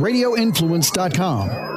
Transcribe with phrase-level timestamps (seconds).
[0.00, 1.70] radioinfluence.com.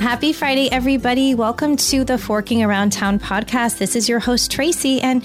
[0.00, 1.34] Happy Friday, everybody.
[1.34, 3.78] Welcome to the Forking Around Town podcast.
[3.78, 5.00] This is your host, Tracy.
[5.00, 5.24] And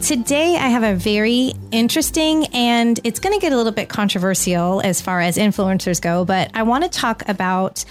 [0.00, 4.80] today I have a very interesting and it's going to get a little bit controversial
[4.82, 7.84] as far as influencers go, but I want to talk about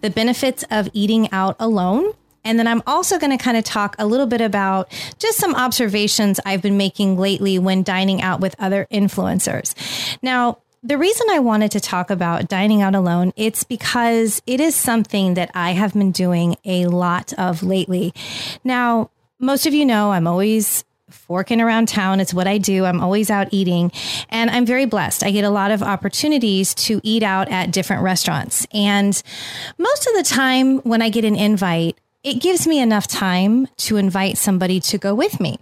[0.00, 2.12] the benefits of eating out alone.
[2.44, 5.54] And then I'm also going to kind of talk a little bit about just some
[5.54, 9.74] observations I've been making lately when dining out with other influencers.
[10.22, 14.74] Now, the reason I wanted to talk about dining out alone, it's because it is
[14.74, 18.12] something that I have been doing a lot of lately.
[18.64, 22.20] Now, most of you know I'm always forking around town.
[22.20, 22.84] It's what I do.
[22.84, 23.92] I'm always out eating
[24.28, 25.22] and I'm very blessed.
[25.22, 28.66] I get a lot of opportunities to eat out at different restaurants.
[28.72, 29.22] And
[29.78, 33.96] most of the time when I get an invite, it gives me enough time to
[33.96, 35.58] invite somebody to go with me.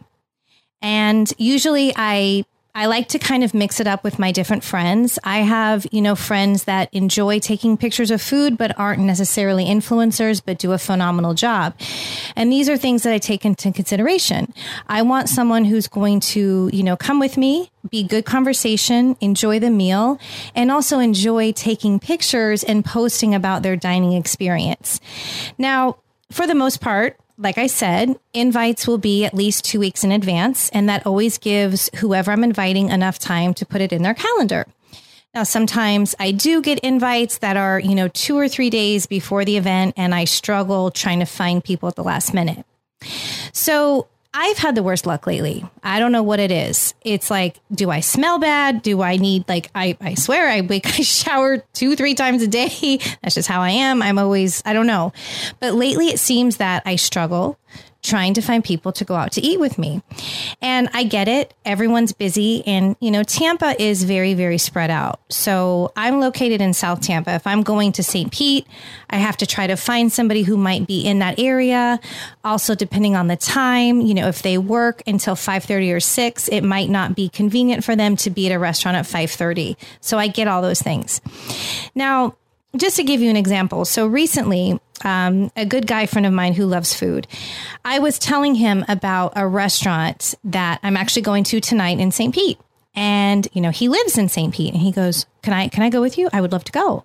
[0.82, 5.18] And usually I I like to kind of mix it up with my different friends.
[5.24, 10.40] I have, you know, friends that enjoy taking pictures of food, but aren't necessarily influencers,
[10.44, 11.74] but do a phenomenal job.
[12.36, 14.54] And these are things that I take into consideration.
[14.86, 19.58] I want someone who's going to, you know, come with me, be good conversation, enjoy
[19.58, 20.20] the meal,
[20.54, 25.00] and also enjoy taking pictures and posting about their dining experience.
[25.58, 25.96] Now,
[26.30, 30.12] for the most part, like I said, invites will be at least two weeks in
[30.12, 34.14] advance, and that always gives whoever I'm inviting enough time to put it in their
[34.14, 34.66] calendar.
[35.34, 39.44] Now, sometimes I do get invites that are, you know, two or three days before
[39.44, 42.66] the event, and I struggle trying to find people at the last minute.
[43.52, 45.64] So I've had the worst luck lately.
[45.82, 46.94] I don't know what it is.
[47.02, 48.82] It's like, do I smell bad?
[48.82, 52.46] Do I need like I, I swear I wake I shower two, three times a
[52.46, 52.68] day.
[53.22, 54.02] That's just how I am.
[54.02, 55.12] I'm always I don't know.
[55.58, 57.58] But lately it seems that I struggle
[58.02, 60.02] trying to find people to go out to eat with me.
[60.62, 61.54] And I get it.
[61.64, 62.66] Everyone's busy.
[62.66, 65.20] And, you know, Tampa is very, very spread out.
[65.28, 67.34] So I'm located in South Tampa.
[67.34, 68.32] If I'm going to St.
[68.32, 68.66] Pete,
[69.10, 72.00] I have to try to find somebody who might be in that area.
[72.44, 76.62] Also, depending on the time, you know, if they work until 5.30 or 6, it
[76.62, 79.76] might not be convenient for them to be at a restaurant at 5.30.
[80.00, 81.20] So I get all those things.
[81.94, 82.36] Now,
[82.76, 86.54] just to give you an example, so recently, um, a good guy friend of mine
[86.54, 87.26] who loves food,
[87.84, 92.34] I was telling him about a restaurant that I'm actually going to tonight in St.
[92.34, 92.58] Pete,
[92.94, 94.52] and you know he lives in St.
[94.54, 96.28] Pete, and he goes, "Can I can I go with you?
[96.32, 97.04] I would love to go."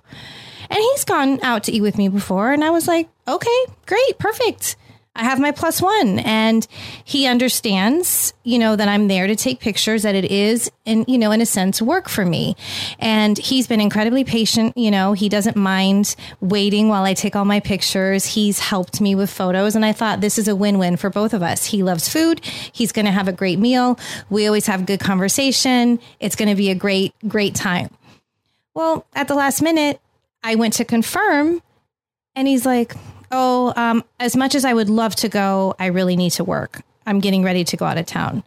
[0.69, 4.17] And he's gone out to eat with me before, and I was like, "Okay, great,
[4.17, 4.75] perfect."
[5.17, 6.67] I have my plus one and
[7.05, 11.17] he understands, you know, that I'm there to take pictures, that it is in, you
[11.17, 12.55] know, in a sense work for me.
[12.99, 14.77] And he's been incredibly patient.
[14.77, 18.25] You know, he doesn't mind waiting while I take all my pictures.
[18.25, 19.75] He's helped me with photos.
[19.75, 21.65] And I thought this is a win-win for both of us.
[21.65, 22.43] He loves food.
[22.43, 23.97] He's going to have a great meal.
[24.29, 25.99] We always have good conversation.
[26.19, 27.89] It's going to be a great, great time.
[28.73, 30.01] Well, at the last minute,
[30.43, 31.61] I went to confirm
[32.35, 32.93] and he's like,
[33.31, 36.81] oh, um, as much as I would love to go, I really need to work.
[37.05, 38.43] I'm getting ready to go out of town.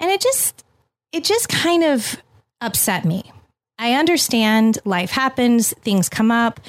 [0.00, 0.64] And it just,
[1.12, 2.20] it just kind of
[2.60, 3.32] upset me.
[3.78, 6.60] I understand life happens, things come up,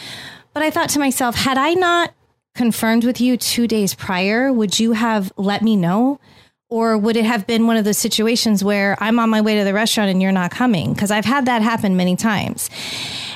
[0.54, 2.14] but I thought to myself, had I not
[2.56, 6.20] confirmed with you two days prior, would you have let me know?
[6.70, 9.64] Or would it have been one of those situations where I'm on my way to
[9.64, 10.94] the restaurant and you're not coming?
[10.94, 12.70] Because I've had that happen many times.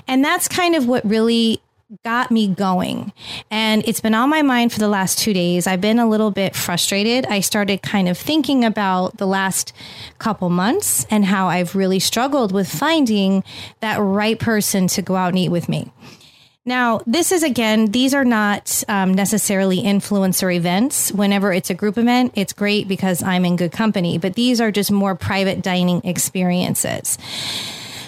[0.07, 1.61] And that's kind of what really
[2.03, 3.11] got me going.
[3.51, 5.67] And it's been on my mind for the last two days.
[5.67, 7.25] I've been a little bit frustrated.
[7.27, 9.73] I started kind of thinking about the last
[10.17, 13.43] couple months and how I've really struggled with finding
[13.81, 15.91] that right person to go out and eat with me.
[16.65, 21.11] Now, this is again, these are not um, necessarily influencer events.
[21.11, 24.71] Whenever it's a group event, it's great because I'm in good company, but these are
[24.71, 27.17] just more private dining experiences.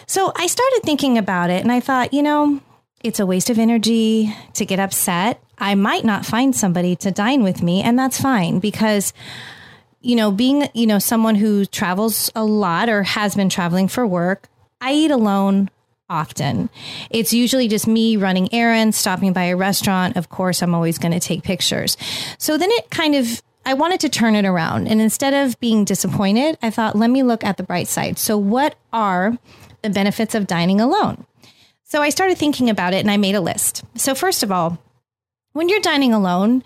[0.08, 2.62] So I started thinking about it and I thought, you know,
[3.06, 5.42] it's a waste of energy to get upset.
[5.58, 9.14] I might not find somebody to dine with me, and that's fine because
[10.02, 14.06] you know, being, you know, someone who travels a lot or has been traveling for
[14.06, 14.48] work,
[14.80, 15.72] I eat alone
[16.08, 16.70] often.
[17.10, 20.16] It's usually just me running errands, stopping by a restaurant.
[20.16, 21.98] Of course, I'm always going to take pictures.
[22.38, 24.88] So then it kind of I wanted to turn it around.
[24.88, 28.20] And instead of being disappointed, I thought, let me look at the bright side.
[28.20, 29.40] So, what are
[29.82, 31.26] the benefits of dining alone?
[31.86, 33.84] So I started thinking about it and I made a list.
[33.96, 34.80] So, first of all,
[35.54, 36.64] when you're dining alone,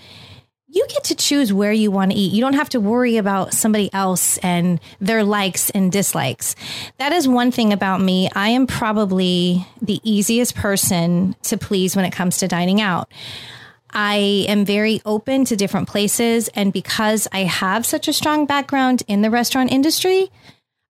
[0.72, 2.32] you get to choose where you want to eat.
[2.32, 6.56] You don't have to worry about somebody else and their likes and dislikes.
[7.00, 8.30] That is one thing about me.
[8.34, 13.12] I am probably the easiest person to please when it comes to dining out.
[13.92, 16.48] I am very open to different places.
[16.50, 20.32] And because I have such a strong background in the restaurant industry,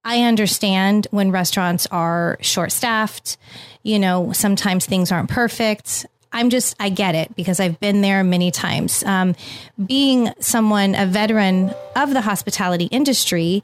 [0.03, 3.37] I understand when restaurants are short staffed.
[3.83, 6.05] You know, sometimes things aren't perfect.
[6.31, 9.03] I'm just, I get it because I've been there many times.
[9.03, 9.35] Um,
[9.83, 13.63] being someone, a veteran of the hospitality industry,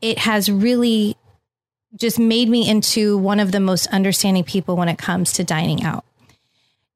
[0.00, 1.16] it has really
[1.96, 5.82] just made me into one of the most understanding people when it comes to dining
[5.82, 6.04] out.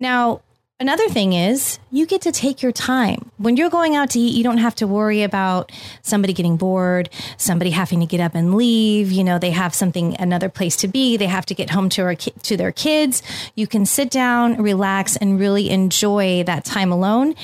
[0.00, 0.42] Now,
[0.80, 3.32] Another thing is you get to take your time.
[3.36, 5.72] When you're going out to eat, you don't have to worry about
[6.02, 10.14] somebody getting bored, somebody having to get up and leave, you know, they have something
[10.20, 13.24] another place to be, they have to get home to our, to their kids.
[13.56, 17.34] You can sit down, relax and really enjoy that time alone.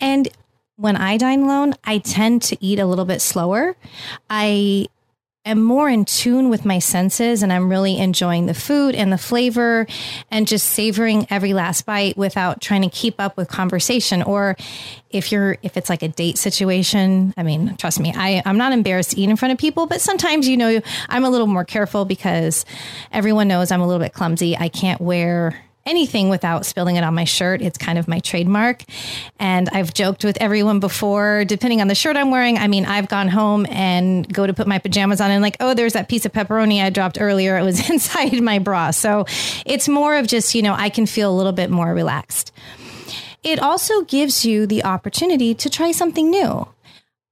[0.00, 0.28] And
[0.74, 3.76] when I dine alone, I tend to eat a little bit slower.
[4.28, 4.86] I
[5.44, 9.18] am more in tune with my senses and I'm really enjoying the food and the
[9.18, 9.88] flavor
[10.30, 14.22] and just savoring every last bite without trying to keep up with conversation.
[14.22, 14.56] Or
[15.10, 18.72] if you're if it's like a date situation I mean trust me I I'm not
[18.72, 21.64] embarrassed to eat in front of people but sometimes you know I'm a little more
[21.64, 22.64] careful because
[23.10, 24.56] everyone knows I'm a little bit clumsy.
[24.56, 27.60] I can't wear anything without spilling it on my shirt.
[27.62, 28.82] It's kind of my trademark.
[29.38, 32.58] And I've joked with everyone before, depending on the shirt I'm wearing.
[32.58, 35.74] I mean, I've gone home and go to put my pajamas on and like, oh,
[35.74, 37.56] there's that piece of pepperoni I dropped earlier.
[37.56, 38.90] It was inside my bra.
[38.90, 39.26] So
[39.66, 42.52] it's more of just, you know, I can feel a little bit more relaxed.
[43.42, 46.68] It also gives you the opportunity to try something new.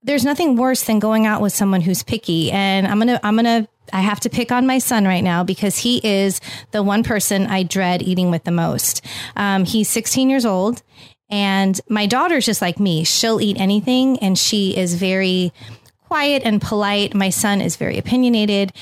[0.03, 2.51] There's nothing worse than going out with someone who's picky.
[2.51, 5.23] And I'm going to, I'm going to I have to pick on my son right
[5.23, 6.41] now because he is
[6.71, 9.05] the one person I dread eating with the most.
[9.37, 10.83] Um, he's 16 years old,
[11.31, 13.05] and my daughter's just like me.
[13.05, 15.53] She'll eat anything, and she is very
[16.11, 17.15] quiet and polite.
[17.15, 18.73] My son is very opinionated.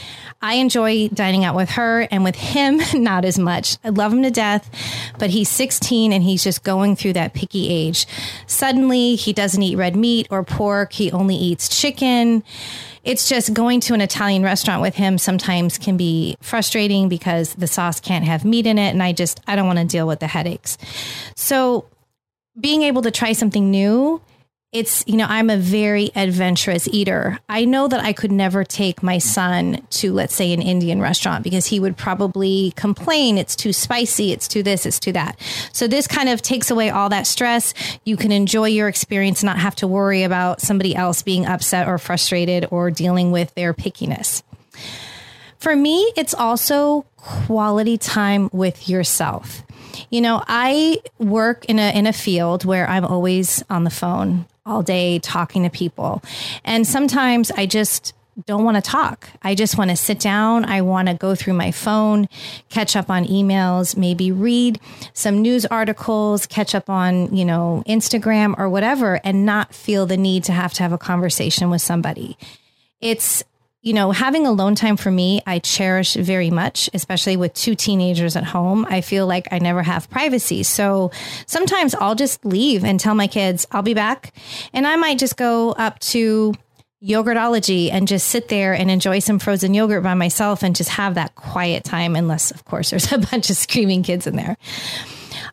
[0.40, 3.76] I enjoy dining out with her and with him, not as much.
[3.84, 4.70] I love him to death,
[5.18, 8.06] but he's 16 and he's just going through that picky age.
[8.46, 12.42] Suddenly, he doesn't eat red meat or pork, he only eats chicken
[13.04, 17.66] it's just going to an Italian restaurant with him sometimes can be frustrating because the
[17.66, 18.90] sauce can't have meat in it.
[18.90, 20.76] And I just, I don't want to deal with the headaches.
[21.34, 21.86] So
[22.60, 24.20] being able to try something new
[24.70, 27.38] it's you know i'm a very adventurous eater.
[27.48, 31.42] I know that i could never take my son to let's say an indian restaurant
[31.42, 35.40] because he would probably complain it's too spicy it's too this it's too that.
[35.72, 37.72] So this kind of takes away all that stress.
[38.04, 41.96] You can enjoy your experience not have to worry about somebody else being upset or
[41.96, 44.42] frustrated or dealing with their pickiness.
[45.58, 49.62] For me it's also quality time with yourself.
[50.10, 54.44] You know, I work in a in a field where I'm always on the phone
[54.68, 56.22] all day talking to people.
[56.64, 58.12] And sometimes I just
[58.46, 59.28] don't want to talk.
[59.42, 60.64] I just want to sit down.
[60.64, 62.28] I want to go through my phone,
[62.68, 64.80] catch up on emails, maybe read
[65.12, 70.16] some news articles, catch up on, you know, Instagram or whatever, and not feel the
[70.16, 72.38] need to have to have a conversation with somebody.
[73.00, 73.42] It's
[73.80, 78.34] you know, having alone time for me, I cherish very much, especially with two teenagers
[78.34, 78.84] at home.
[78.88, 80.64] I feel like I never have privacy.
[80.64, 81.12] So
[81.46, 84.34] sometimes I'll just leave and tell my kids, I'll be back.
[84.72, 86.54] And I might just go up to
[87.02, 91.14] Yogurtology and just sit there and enjoy some frozen yogurt by myself and just have
[91.14, 94.56] that quiet time, unless, of course, there's a bunch of screaming kids in there.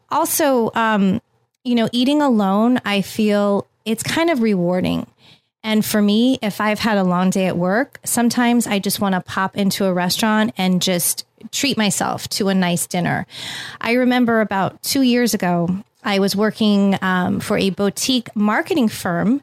[0.09, 1.21] Also, um,
[1.63, 5.05] you know, eating alone, I feel it's kind of rewarding
[5.65, 9.15] and for me, if I've had a long day at work, sometimes I just want
[9.15, 13.25] to pop into a restaurant and just treat myself to a nice dinner.
[13.81, 15.67] I remember about two years ago,
[16.03, 19.41] I was working um, for a boutique marketing firm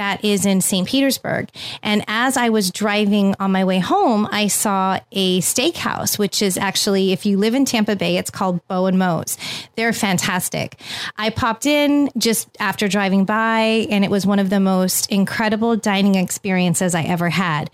[0.00, 0.88] that is in St.
[0.88, 1.50] Petersburg.
[1.82, 6.56] And as I was driving on my way home, I saw a steakhouse, which is
[6.56, 9.36] actually, if you live in Tampa Bay, it's called Bow and Mo's.
[9.76, 10.80] They're fantastic.
[11.18, 15.76] I popped in just after driving by, and it was one of the most incredible
[15.76, 17.70] dining experiences I ever had.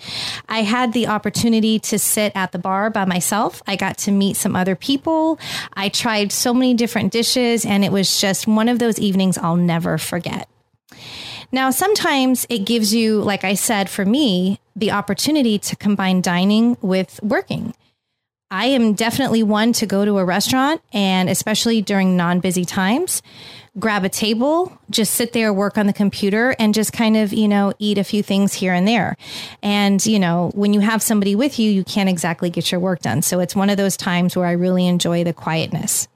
[0.49, 3.63] I had the opportunity to sit at the bar by myself.
[3.69, 5.39] I got to meet some other people.
[5.75, 9.55] I tried so many different dishes, and it was just one of those evenings I'll
[9.55, 10.49] never forget.
[11.53, 16.77] Now, sometimes it gives you, like I said, for me, the opportunity to combine dining
[16.81, 17.75] with working.
[18.51, 23.21] I am definitely one to go to a restaurant and especially during non busy times,
[23.79, 27.49] grab a table, just sit there, work on the computer, and just kind of, you
[27.49, 29.17] know, eat a few things here and there.
[29.63, 33.01] And, you know, when you have somebody with you, you can't exactly get your work
[33.01, 33.23] done.
[33.23, 36.07] So it's one of those times where I really enjoy the quietness.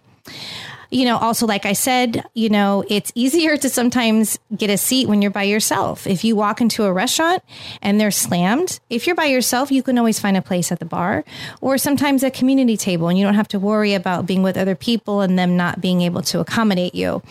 [0.90, 5.08] You know, also, like I said, you know, it's easier to sometimes get a seat
[5.08, 6.06] when you're by yourself.
[6.06, 7.42] If you walk into a restaurant
[7.80, 10.84] and they're slammed, if you're by yourself, you can always find a place at the
[10.84, 11.24] bar
[11.60, 14.74] or sometimes a community table and you don't have to worry about being with other
[14.74, 17.22] people and them not being able to accommodate you.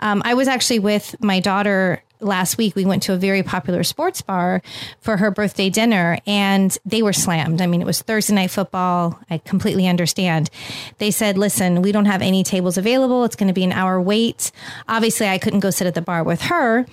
[0.00, 3.82] Um, I was actually with my daughter last week we went to a very popular
[3.82, 4.62] sports bar
[5.00, 7.60] for her birthday dinner and they were slammed.
[7.60, 9.18] I mean, it was Thursday night football.
[9.30, 10.50] I completely understand.
[10.98, 13.24] They said, listen, we don't have any tables available.
[13.24, 14.52] It's going to be an hour wait.
[14.88, 16.86] Obviously, I couldn't go sit at the bar with her.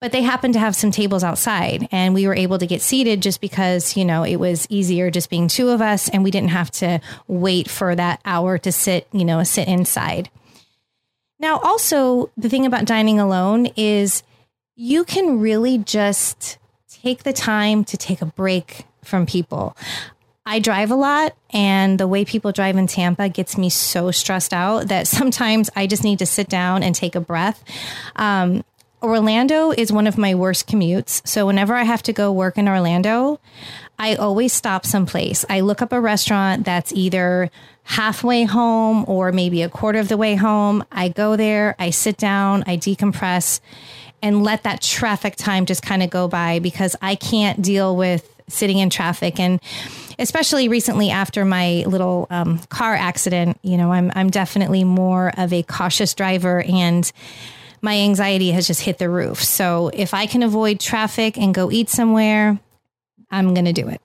[0.00, 3.22] But they happened to have some tables outside, and we were able to get seated
[3.22, 6.50] just because, you know, it was easier just being two of us, and we didn't
[6.50, 10.28] have to wait for that hour to sit, you know, sit inside.
[11.38, 14.22] Now, also, the thing about dining alone is
[14.76, 19.76] you can really just take the time to take a break from people.
[20.46, 24.52] I drive a lot, and the way people drive in Tampa gets me so stressed
[24.52, 27.62] out that sometimes I just need to sit down and take a breath.
[28.16, 28.64] Um,
[29.02, 31.26] Orlando is one of my worst commutes.
[31.26, 33.38] So whenever I have to go work in Orlando,
[33.98, 35.44] I always stop someplace.
[35.48, 37.50] I look up a restaurant that's either
[37.82, 40.84] halfway home or maybe a quarter of the way home.
[40.90, 43.60] I go there, I sit down, I decompress
[44.24, 48.26] and let that traffic time just kind of go by because I can't deal with
[48.48, 49.38] sitting in traffic.
[49.38, 49.60] And
[50.18, 55.52] especially recently after my little um, car accident you know I'm, I'm definitely more of
[55.52, 57.10] a cautious driver and
[57.82, 59.42] my anxiety has just hit the roof.
[59.42, 62.58] So if i can avoid traffic and go eat somewhere
[63.30, 64.00] i'm going to do it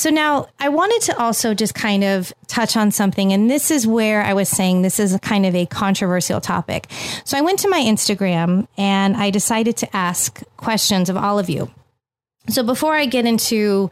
[0.00, 3.34] so now I wanted to also just kind of touch on something.
[3.34, 6.86] And this is where I was saying this is a kind of a controversial topic.
[7.26, 11.50] So I went to my Instagram and I decided to ask questions of all of
[11.50, 11.70] you.
[12.48, 13.90] So before I get into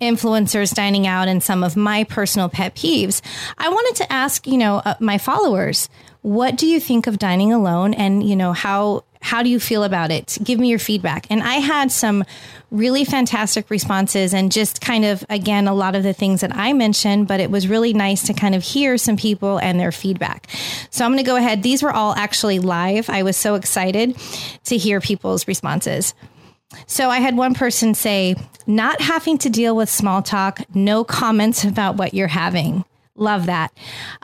[0.00, 3.20] influencers dining out and some of my personal pet peeves,
[3.58, 5.90] I wanted to ask, you know, uh, my followers,
[6.22, 9.84] what do you think of dining alone and, you know, how how do you feel
[9.84, 10.36] about it?
[10.42, 11.26] Give me your feedback.
[11.30, 12.24] And I had some
[12.70, 16.72] really fantastic responses and just kind of, again, a lot of the things that I
[16.72, 20.48] mentioned, but it was really nice to kind of hear some people and their feedback.
[20.90, 21.62] So I'm going to go ahead.
[21.62, 23.08] These were all actually live.
[23.08, 24.16] I was so excited
[24.64, 26.14] to hear people's responses.
[26.86, 28.34] So I had one person say,
[28.66, 32.84] not having to deal with small talk, no comments about what you're having.
[33.14, 33.72] Love that.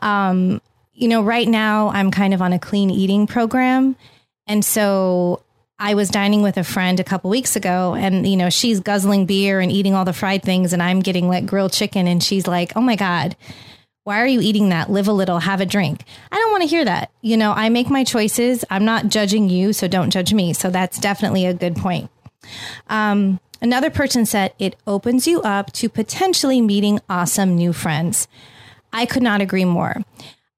[0.00, 0.60] Um,
[0.94, 3.96] you know, right now I'm kind of on a clean eating program.
[4.48, 5.42] And so
[5.78, 9.26] I was dining with a friend a couple weeks ago and you know she's guzzling
[9.26, 12.48] beer and eating all the fried things and I'm getting like grilled chicken and she's
[12.48, 13.36] like, "Oh my god,
[14.02, 14.90] why are you eating that?
[14.90, 16.02] Live a little, have a drink."
[16.32, 17.12] I don't want to hear that.
[17.20, 18.64] You know, I make my choices.
[18.70, 20.52] I'm not judging you, so don't judge me.
[20.52, 22.10] So that's definitely a good point.
[22.88, 28.26] Um, another person said it opens you up to potentially meeting awesome new friends.
[28.92, 30.02] I could not agree more.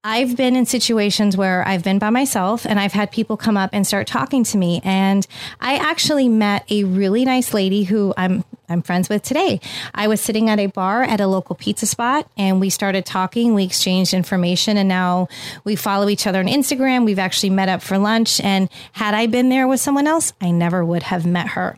[0.03, 3.69] I've been in situations where I've been by myself and I've had people come up
[3.75, 4.81] and start talking to me.
[4.83, 5.27] And
[5.61, 9.61] I actually met a really nice lady who I'm I'm friends with today.
[9.95, 13.53] I was sitting at a bar at a local pizza spot and we started talking.
[13.53, 15.29] We exchanged information and now
[15.65, 17.05] we follow each other on Instagram.
[17.05, 18.41] We've actually met up for lunch.
[18.41, 21.77] And had I been there with someone else, I never would have met her.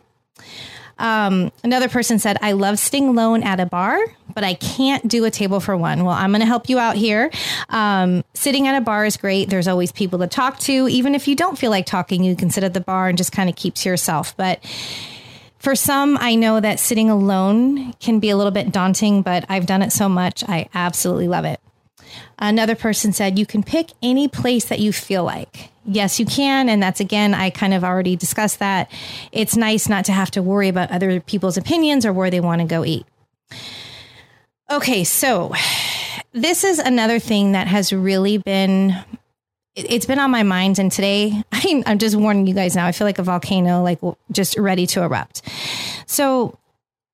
[0.99, 3.99] Um, another person said, I love sitting alone at a bar,
[4.33, 6.03] but I can't do a table for one.
[6.03, 7.31] Well, I'm going to help you out here.
[7.69, 9.49] Um, sitting at a bar is great.
[9.49, 10.87] There's always people to talk to.
[10.87, 13.31] Even if you don't feel like talking, you can sit at the bar and just
[13.31, 14.35] kind of keep to yourself.
[14.37, 14.63] But
[15.59, 19.65] for some, I know that sitting alone can be a little bit daunting, but I've
[19.65, 20.43] done it so much.
[20.47, 21.59] I absolutely love it.
[22.39, 25.69] Another person said, You can pick any place that you feel like.
[25.85, 26.69] Yes, you can.
[26.69, 28.89] And that's again, I kind of already discussed that.
[29.31, 32.61] It's nice not to have to worry about other people's opinions or where they want
[32.61, 33.05] to go eat.
[34.71, 35.53] Okay, so
[36.33, 38.95] this is another thing that has really been
[39.75, 41.43] it's been on my mind and today
[41.85, 43.99] i'm just warning you guys now i feel like a volcano like
[44.31, 45.41] just ready to erupt
[46.05, 46.57] so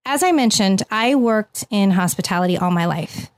[0.06, 3.30] as i mentioned i worked in hospitality all my life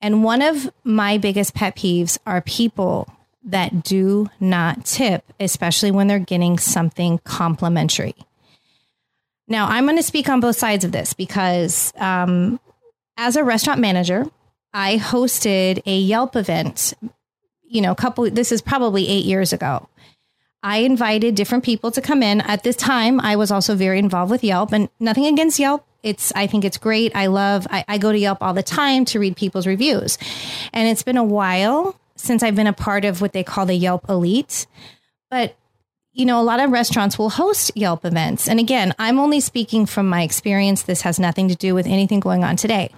[0.00, 3.08] and one of my biggest pet peeves are people
[3.44, 8.14] that do not tip, especially when they're getting something complimentary.
[9.48, 12.58] Now, I'm going to speak on both sides of this because um,
[13.16, 14.26] as a restaurant manager,
[14.74, 16.92] I hosted a Yelp event,
[17.62, 19.88] you know, a couple, this is probably eight years ago.
[20.62, 22.40] I invited different people to come in.
[22.40, 25.86] At this time, I was also very involved with Yelp and nothing against Yelp.
[26.06, 27.12] It's, I think it's great.
[27.16, 30.18] I love, I, I go to Yelp all the time to read people's reviews.
[30.72, 33.74] And it's been a while since I've been a part of what they call the
[33.74, 34.66] Yelp Elite.
[35.30, 35.56] But
[36.12, 38.48] you know, a lot of restaurants will host Yelp events.
[38.48, 40.84] And again, I'm only speaking from my experience.
[40.84, 42.90] This has nothing to do with anything going on today.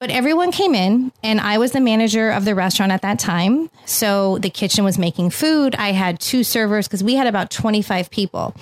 [0.00, 3.70] But everyone came in, and I was the manager of the restaurant at that time.
[3.86, 5.74] So the kitchen was making food.
[5.76, 8.54] I had two servers because we had about 25 people.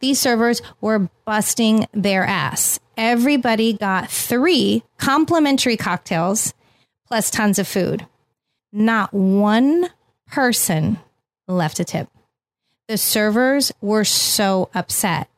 [0.00, 2.80] These servers were busting their ass.
[2.96, 6.54] Everybody got three complimentary cocktails
[7.06, 8.06] plus tons of food.
[8.72, 9.88] Not one
[10.26, 10.98] person
[11.46, 12.08] left a tip.
[12.88, 15.28] The servers were so upset.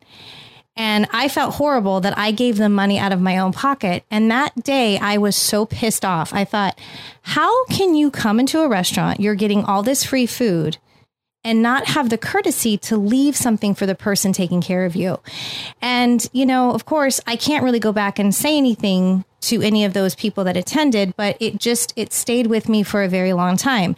[0.77, 4.05] And I felt horrible that I gave them money out of my own pocket.
[4.11, 6.35] And that day I was so pissed off.
[6.35, 6.79] I thought,
[7.23, 9.21] how can you come into a restaurant?
[9.21, 10.79] You're getting all this free food
[11.45, 15.21] and not have the courtesy to leave something for the person taking care of you.
[15.83, 19.85] And, you know, of course, I can't really go back and say anything to any
[19.85, 23.35] of those people that attended, but it just it stayed with me for a very
[23.35, 23.95] long time.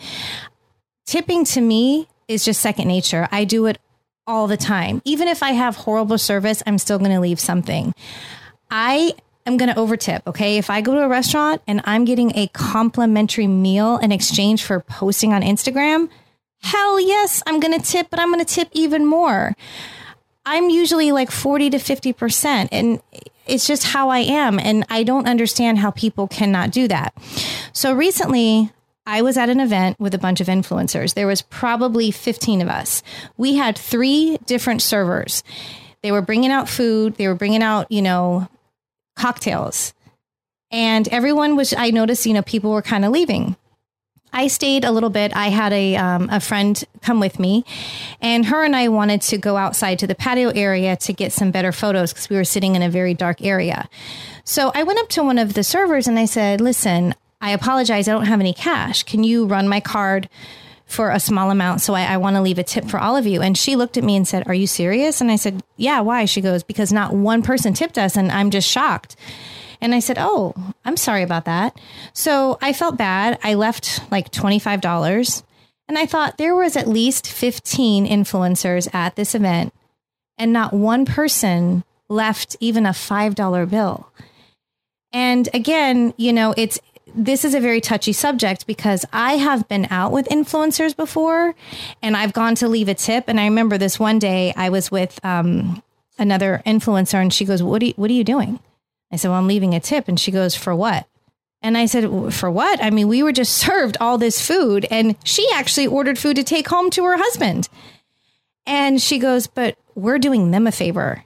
[1.06, 3.28] Tipping to me is just second nature.
[3.30, 3.78] I do it
[4.26, 5.00] all the time.
[5.04, 7.94] Even if I have horrible service, I'm still going to leave something.
[8.70, 9.14] I
[9.46, 10.22] am going to overtip.
[10.26, 10.58] Okay.
[10.58, 14.80] If I go to a restaurant and I'm getting a complimentary meal in exchange for
[14.80, 16.08] posting on Instagram,
[16.62, 19.54] hell yes, I'm going to tip, but I'm going to tip even more.
[20.44, 22.68] I'm usually like 40 to 50%.
[22.70, 23.00] And
[23.46, 24.58] it's just how I am.
[24.58, 27.14] And I don't understand how people cannot do that.
[27.72, 28.72] So recently,
[29.06, 31.14] I was at an event with a bunch of influencers.
[31.14, 33.02] There was probably 15 of us.
[33.36, 35.44] We had three different servers.
[36.02, 38.48] They were bringing out food, they were bringing out, you know,
[39.16, 39.94] cocktails.
[40.70, 43.56] And everyone was, I noticed, you know, people were kind of leaving.
[44.32, 45.34] I stayed a little bit.
[45.34, 47.64] I had a um, a friend come with me,
[48.20, 51.50] and her and I wanted to go outside to the patio area to get some
[51.50, 53.88] better photos because we were sitting in a very dark area.
[54.44, 58.08] So I went up to one of the servers and I said, "Listen, I apologize.
[58.08, 59.02] I don't have any cash.
[59.02, 60.28] Can you run my card
[60.86, 61.80] for a small amount?
[61.80, 63.42] So I, I want to leave a tip for all of you.
[63.42, 65.20] And she looked at me and said, Are you serious?
[65.20, 66.24] And I said, Yeah, why?
[66.24, 68.16] She goes, Because not one person tipped us.
[68.16, 69.16] And I'm just shocked.
[69.86, 70.52] And I said, Oh,
[70.84, 71.78] I'm sorry about that.
[72.12, 73.38] So I felt bad.
[73.44, 75.44] I left like $25.
[75.86, 79.72] And I thought there was at least 15 influencers at this event,
[80.38, 84.10] and not one person left even a $5 bill.
[85.12, 86.80] And again, you know, it's
[87.14, 91.54] this is a very touchy subject because I have been out with influencers before
[92.02, 93.26] and I've gone to leave a tip.
[93.28, 95.80] And I remember this one day I was with um,
[96.18, 98.58] another influencer and she goes, what are, you, what are you doing?
[99.10, 100.08] I said, Well, I'm leaving a tip.
[100.08, 101.06] And she goes, For what?
[101.62, 102.82] And I said, For what?
[102.82, 104.86] I mean, we were just served all this food.
[104.90, 107.68] And she actually ordered food to take home to her husband.
[108.66, 111.24] And she goes, But we're doing them a favor.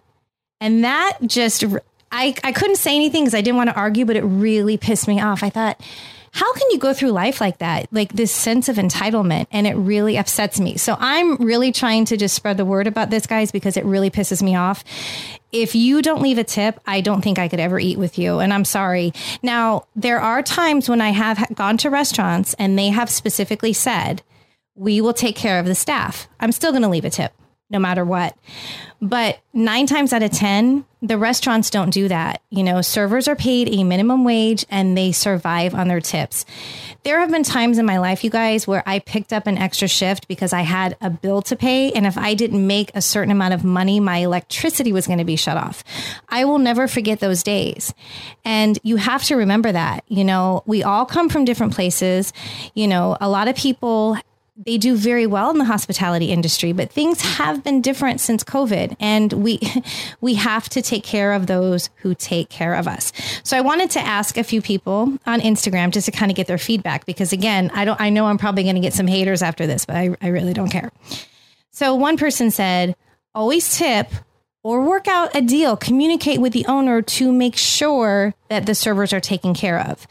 [0.60, 1.64] And that just
[2.12, 5.06] I, I couldn't say anything because I didn't want to argue, but it really pissed
[5.06, 5.42] me off.
[5.42, 5.80] I thought,
[6.32, 7.92] how can you go through life like that?
[7.92, 9.46] Like this sense of entitlement.
[9.50, 10.76] And it really upsets me.
[10.76, 14.10] So I'm really trying to just spread the word about this, guys, because it really
[14.10, 14.84] pisses me off.
[15.52, 18.38] If you don't leave a tip, I don't think I could ever eat with you.
[18.38, 19.12] And I'm sorry.
[19.42, 24.22] Now, there are times when I have gone to restaurants and they have specifically said,
[24.74, 26.28] we will take care of the staff.
[26.38, 27.32] I'm still going to leave a tip
[27.70, 28.36] no matter what.
[29.02, 32.42] But nine times out of 10, the restaurants don't do that.
[32.50, 36.44] You know, servers are paid a minimum wage and they survive on their tips.
[37.02, 39.88] There have been times in my life, you guys, where I picked up an extra
[39.88, 41.90] shift because I had a bill to pay.
[41.92, 45.24] And if I didn't make a certain amount of money, my electricity was going to
[45.24, 45.82] be shut off.
[46.28, 47.94] I will never forget those days.
[48.44, 50.04] And you have to remember that.
[50.08, 52.34] You know, we all come from different places.
[52.74, 54.18] You know, a lot of people
[54.64, 58.94] they do very well in the hospitality industry, but things have been different since COVID,
[59.00, 59.58] and we
[60.20, 63.12] we have to take care of those who take care of us.
[63.42, 66.46] So I wanted to ask a few people on Instagram just to kind of get
[66.46, 69.42] their feedback because again, I don't I know I'm probably going to get some haters
[69.42, 70.90] after this, but I, I really don't care.
[71.70, 72.94] So one person said,
[73.34, 74.08] always tip
[74.62, 79.12] or work out a deal, communicate with the owner to make sure that the servers
[79.14, 80.06] are taken care of.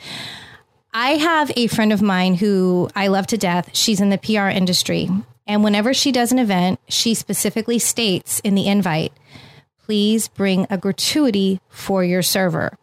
[0.94, 3.70] I have a friend of mine who I love to death.
[3.74, 5.08] She's in the PR industry.
[5.46, 9.14] And whenever she does an event, she specifically states in the invite,
[9.86, 12.78] please bring a gratuity for your server.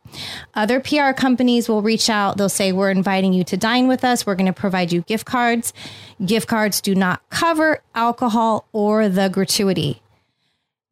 [0.54, 2.36] Other PR companies will reach out.
[2.36, 4.24] They'll say, We're inviting you to dine with us.
[4.24, 5.72] We're going to provide you gift cards.
[6.24, 10.00] Gift cards do not cover alcohol or the gratuity.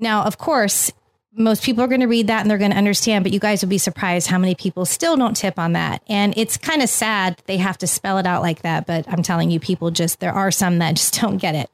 [0.00, 0.92] Now, of course,
[1.36, 3.62] most people are going to read that and they're going to understand, but you guys
[3.62, 6.02] will be surprised how many people still don't tip on that.
[6.08, 9.22] And it's kind of sad they have to spell it out like that, but I'm
[9.22, 11.70] telling you, people just, there are some that just don't get it.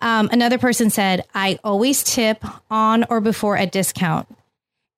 [0.00, 4.28] Um, another person said, I always tip on or before a discount.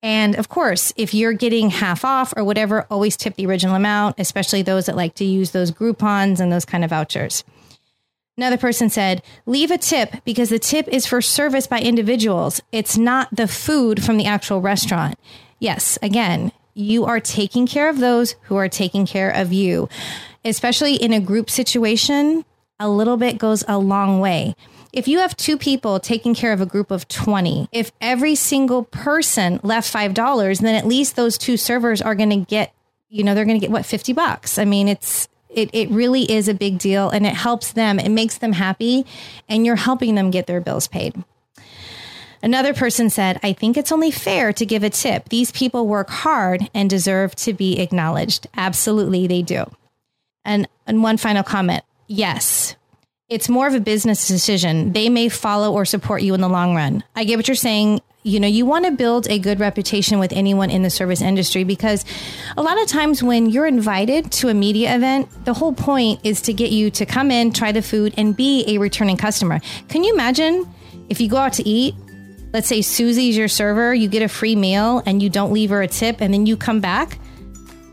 [0.03, 4.15] And of course, if you're getting half off or whatever, always tip the original amount,
[4.17, 7.43] especially those that like to use those Groupons and those kind of vouchers.
[8.37, 12.61] Another person said, leave a tip because the tip is for service by individuals.
[12.71, 15.19] It's not the food from the actual restaurant.
[15.59, 19.89] Yes, again, you are taking care of those who are taking care of you.
[20.45, 22.45] Especially in a group situation,
[22.79, 24.55] a little bit goes a long way.
[24.93, 28.83] If you have two people taking care of a group of 20, if every single
[28.83, 32.73] person left $5, then at least those two servers are going to get,
[33.09, 34.57] you know, they're going to get what, 50 bucks.
[34.57, 37.99] I mean, it's, it, it really is a big deal and it helps them.
[37.99, 39.05] It makes them happy
[39.49, 41.23] and you're helping them get their bills paid.
[42.43, 45.29] Another person said, I think it's only fair to give a tip.
[45.29, 48.47] These people work hard and deserve to be acknowledged.
[48.57, 49.65] Absolutely, they do.
[50.43, 52.75] And, and one final comment yes,
[53.31, 54.91] it's more of a business decision.
[54.91, 57.01] They may follow or support you in the long run.
[57.15, 58.01] I get what you're saying.
[58.23, 61.63] You know, you want to build a good reputation with anyone in the service industry
[61.63, 62.03] because
[62.57, 66.41] a lot of times when you're invited to a media event, the whole point is
[66.41, 69.61] to get you to come in, try the food, and be a returning customer.
[69.87, 70.69] Can you imagine
[71.07, 71.95] if you go out to eat
[72.53, 75.81] let's say Susie's your server, you get a free meal and you don't leave her
[75.81, 77.17] a tip and then you come back,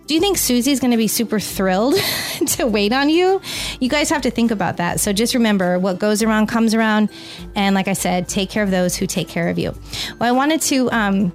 [0.09, 1.95] do you think Susie's going to be super thrilled
[2.47, 3.43] to wait on you?
[3.79, 5.01] You guys have to think about that.
[5.01, 7.11] So just remember what goes around comes around.
[7.55, 9.75] And like I said, take care of those who take care of you.
[10.19, 11.33] Well, I wanted to, um,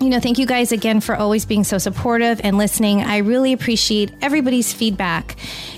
[0.00, 3.02] you know, thank you guys again for always being so supportive and listening.
[3.02, 5.36] I really appreciate everybody's feedback.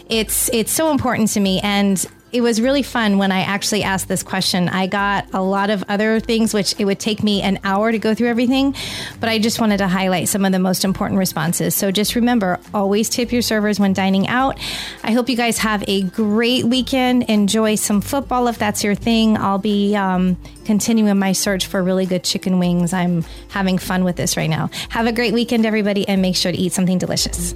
[0.09, 4.09] It's it's so important to me and it was really fun when I actually asked
[4.09, 4.69] this question.
[4.69, 7.99] I got a lot of other things, which it would take me an hour to
[7.99, 8.75] go through everything,
[9.19, 11.75] but I just wanted to highlight some of the most important responses.
[11.75, 14.59] So just remember always tip your servers when dining out.
[15.03, 17.25] I hope you guys have a great weekend.
[17.25, 19.37] Enjoy some football if that's your thing.
[19.39, 22.93] I'll be um, continuing my search for really good chicken wings.
[22.93, 24.71] I'm having fun with this right now.
[24.91, 27.55] Have a great weekend, everybody, and make sure to eat something delicious.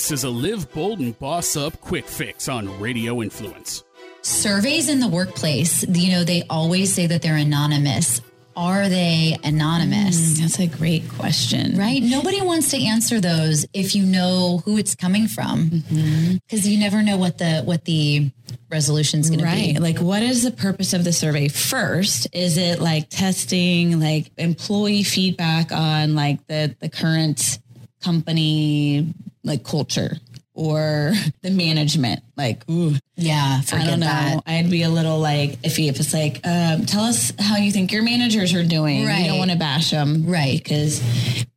[0.00, 3.84] This is a Live Bold and Boss Up quick fix on Radio Influence.
[4.22, 8.22] Surveys in the workplace, you know, they always say that they're anonymous.
[8.56, 10.16] Are they anonymous?
[10.16, 11.76] Mm, that's a great question.
[11.76, 12.02] Right?
[12.02, 15.68] Nobody wants to answer those if you know who it's coming from.
[15.68, 16.70] Because mm-hmm.
[16.70, 18.30] you never know what the what the
[18.70, 19.74] resolution is going right.
[19.74, 19.80] to be.
[19.80, 21.48] Like, what is the purpose of the survey?
[21.48, 27.58] First, is it like testing, like employee feedback on like the the current
[28.02, 29.12] company
[29.44, 30.18] like culture
[30.54, 32.22] or the management.
[32.36, 34.06] Like, ooh, yeah, I don't know.
[34.06, 34.42] That.
[34.46, 37.92] I'd be a little like iffy if it's like, um, tell us how you think
[37.92, 39.06] your managers are doing.
[39.06, 39.20] Right.
[39.20, 40.56] You don't want to bash them, right?
[40.56, 41.00] Because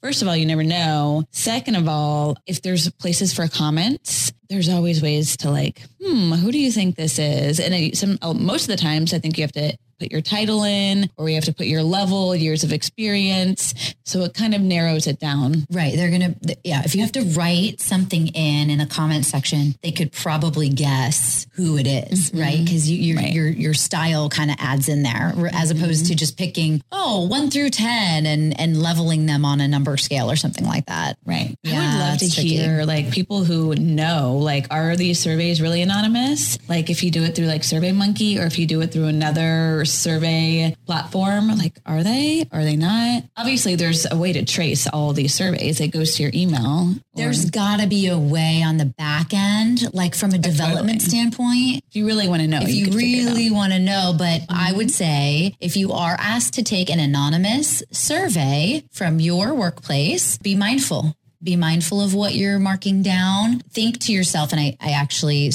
[0.01, 1.23] first of all, you never know.
[1.31, 6.51] Second of all, if there's places for comments, there's always ways to like, hmm, who
[6.51, 7.59] do you think this is?
[7.59, 10.63] And some oh, most of the times, I think you have to put your title
[10.63, 13.95] in or you have to put your level, years of experience.
[14.05, 15.65] So it kind of narrows it down.
[15.69, 15.95] Right.
[15.95, 19.75] They're going to, yeah, if you have to write something in in a comment section,
[19.81, 22.39] they could probably guess who it is, mm-hmm.
[22.39, 22.63] right?
[22.63, 23.33] Because you, your, right.
[23.33, 26.11] your, your style kind of adds in there as opposed mm-hmm.
[26.11, 30.29] to just picking, oh, one through 10 and, and leveling them on a number scale
[30.29, 31.17] or something like that.
[31.25, 31.55] Right.
[31.63, 32.57] Yeah, I would love to tricky.
[32.57, 36.57] hear like people who know, like, are these surveys really anonymous?
[36.67, 39.05] Like if you do it through like Survey Monkey or if you do it through
[39.05, 41.49] another survey platform.
[41.57, 42.45] Like, are they?
[42.51, 43.23] Are they not?
[43.37, 45.79] Obviously, there's a way to trace all these surveys.
[45.79, 46.95] It goes to your email.
[47.13, 51.83] There's got to be a way on the back end, like from a development standpoint.
[51.87, 54.53] If you really want to know, if you, you really want to know, but mm-hmm.
[54.53, 60.37] I would say if you are asked to take an anonymous survey from your workplace,
[60.37, 63.59] be mindful be mindful of what you're marking down.
[63.71, 65.51] Think to yourself, and I, I actually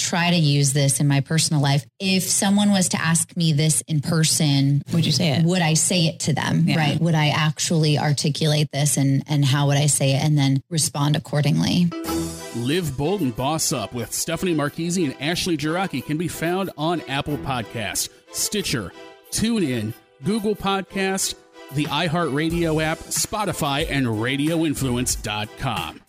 [0.00, 1.84] try to use this in my personal life.
[1.98, 5.44] If someone was to ask me this in person, would you say it?
[5.44, 6.64] Would I say it to them?
[6.66, 6.78] Yeah.
[6.78, 7.00] Right?
[7.00, 11.16] Would I actually articulate this and and how would I say it and then respond
[11.16, 11.90] accordingly?
[12.56, 17.00] Live Bold and Boss Up with Stephanie Marchese and Ashley Jiraki can be found on
[17.02, 18.92] Apple Podcasts, Stitcher,
[19.30, 21.36] TuneIn, Google Podcast,
[21.72, 26.00] the iHeartRadio app, Spotify, and RadioInfluence.com.